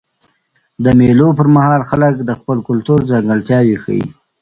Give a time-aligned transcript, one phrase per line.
[0.83, 4.05] د مېلو پر مهال خلک د خپل کلتور ځانګړتیاوي ښیي.